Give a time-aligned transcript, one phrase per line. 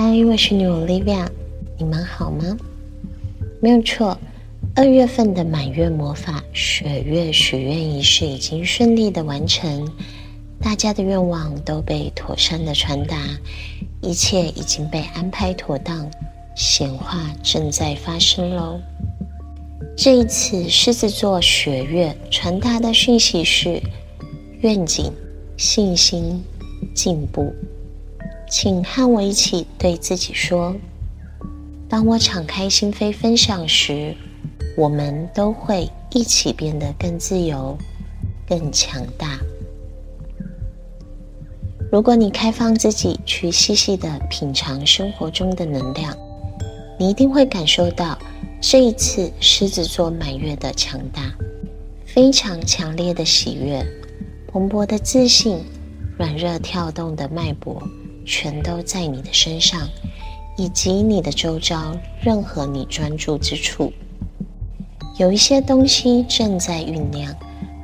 [0.00, 1.26] 嗨，我是女 Olivia，
[1.76, 2.56] 你们好吗？
[3.60, 4.16] 没有错，
[4.76, 9.90] 二月份的满月魔法雪月许愿仪式已经顺利的完成，
[10.60, 13.16] 大家的愿望都被妥善的传达，
[14.00, 16.08] 一切已经被安排妥当，
[16.54, 18.78] 显化正在发生喽。
[19.96, 23.82] 这一次狮子座雪月传达的讯息是
[24.60, 25.12] 愿景、
[25.56, 26.40] 信心、
[26.94, 27.52] 进步。
[28.50, 30.74] 请和我一起对自己说
[31.88, 34.14] ：“当我敞开心扉分享时，
[34.76, 37.76] 我们都会一起变得更自由、
[38.48, 39.38] 更强大。”
[41.92, 46.16] 如果你开放自己去细细的品尝生活中的能量，
[46.98, 48.18] 你一定会感受到
[48.60, 51.22] 这一次狮子座满月的强大，
[52.04, 53.84] 非常强烈的喜悦、
[54.48, 55.60] 蓬勃的自信、
[56.18, 57.82] 软热跳动的脉搏。
[58.28, 59.88] 全都在你的身上，
[60.58, 63.90] 以及你的周遭，任何你专注之处，
[65.16, 67.34] 有一些东西正在酝酿，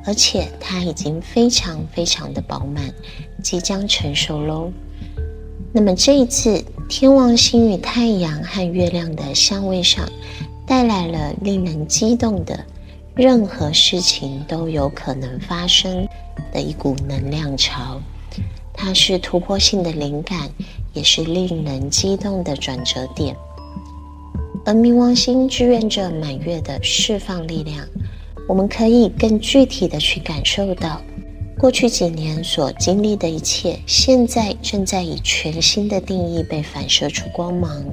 [0.05, 2.93] 而且它已经非常非常的饱满，
[3.41, 4.71] 即将成熟喽。
[5.73, 10.07] 那么这一次，天王星与太阳和月亮的相位上，
[10.67, 12.63] 带来了令人激动的，
[13.15, 16.07] 任何事情都有可能发生
[16.53, 17.99] 的一股能量潮。
[18.75, 20.49] 它是突破性的灵感，
[20.93, 23.35] 也是令人激动的转折点。
[24.65, 27.87] 而冥王星志愿者满月的释放力量，
[28.47, 31.01] 我们可以更具体的去感受到，
[31.57, 37.85] 过去几年所经历的一切，现在正在以全新的定义被反射出光芒，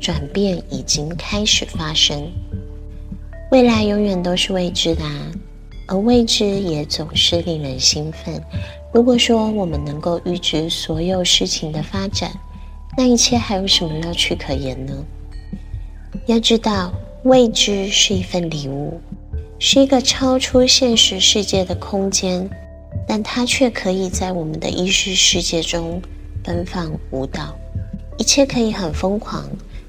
[0.00, 2.30] 转变已经开始发生。
[3.50, 5.04] 未来永远都是未知的，
[5.90, 8.40] 而未知也总是令人兴奋。
[8.94, 12.30] 如果说我们能够预知所有事情的发展，
[12.96, 14.94] 那一切还有什么乐趣可言呢？
[16.26, 16.92] 要知道，
[17.24, 19.00] 未知是一份礼物，
[19.58, 22.48] 是一个超出现实世界的空间，
[23.08, 26.00] 但它却可以在我们的意识世界中
[26.44, 27.58] 奔放舞蹈，
[28.16, 29.44] 一切可以很疯狂，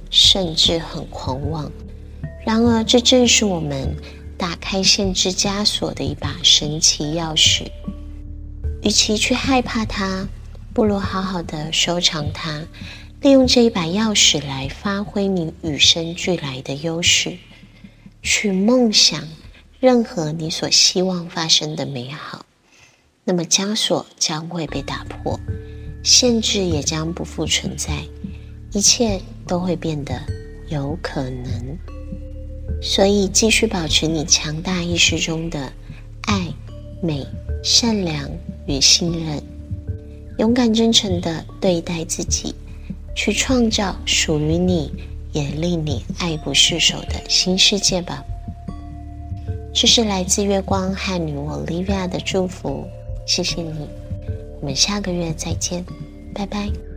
[0.10, 1.72] 甚至很狂妄。
[2.44, 3.96] 然而，这正是我们
[4.42, 7.68] 打开限制枷锁的一把神奇钥匙。
[8.82, 10.28] 与其去害怕它，
[10.74, 12.66] 不如好好的收藏它，
[13.22, 17.38] 利用这一把钥匙来发挥你与生俱来的优势，
[18.24, 19.28] 去梦想
[19.80, 22.44] 任何你所希望发生的美好。
[23.24, 25.40] 那么枷锁将会被打破，
[26.04, 28.04] 限制也将不复存在，
[28.72, 30.20] 一切都会变得
[30.68, 31.78] 有可能。
[32.82, 35.72] 所以，继续保持你强大意识中的
[36.24, 36.48] 爱、
[37.02, 37.26] 美、
[37.64, 38.30] 善良。
[38.68, 39.42] 与信任，
[40.38, 42.54] 勇敢真诚的对待自己，
[43.16, 44.94] 去创造属于你
[45.34, 48.24] 也令你爱不释手的新世界吧。
[49.74, 52.86] 这是来自月光和女巫 Olivia 的祝福，
[53.26, 53.90] 谢谢你。
[54.62, 55.84] 我们下个月再见，
[56.36, 56.91] 拜拜。